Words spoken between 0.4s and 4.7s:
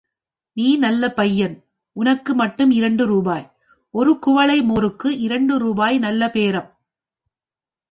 நீ நல்லப் பையன், உனக்கு மட்டும் இரண்டு ரூபாய். ஒரு குவளை